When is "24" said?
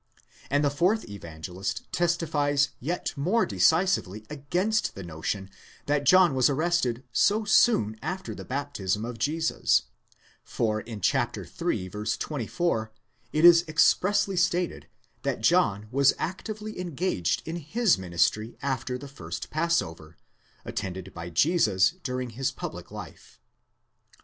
11.91-12.91